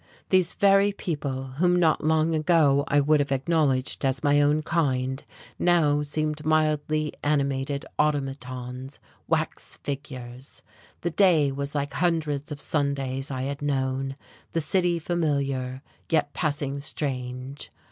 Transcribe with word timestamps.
These 0.29 0.53
very 0.53 0.93
people, 0.93 1.43
whom 1.59 1.79
not 1.79 2.03
long 2.03 2.33
ago 2.33 2.85
I 2.87 2.99
would 2.99 3.19
have 3.19 3.31
acknowledged 3.31 4.03
as 4.03 4.23
my 4.23 4.41
own 4.41 4.63
kind, 4.63 5.23
now 5.59 6.01
seemed 6.01 6.43
mildly 6.43 7.13
animated 7.23 7.85
automatons, 7.99 8.97
wax 9.27 9.75
figures. 9.83 10.63
The 11.01 11.11
day 11.11 11.51
was 11.51 11.75
like 11.75 11.93
hundreds 11.93 12.51
of 12.51 12.59
Sundays 12.59 13.29
I 13.29 13.43
had 13.43 13.61
known, 13.61 14.15
the 14.53 14.59
city 14.59 14.97
familiar, 14.97 15.83
yet 16.09 16.33
passing 16.33 16.79
strange. 16.79 17.69